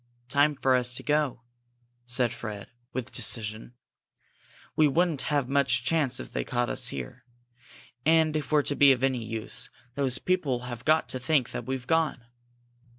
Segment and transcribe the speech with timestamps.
[0.29, 1.43] "Time for us to go,"
[2.07, 3.75] said Fred, with decision.
[4.75, 7.23] "We wouldn't have much chance if they caught us here.
[8.03, 11.67] And if we're to be of any use, those people have got to think that
[11.67, 12.25] we've gone."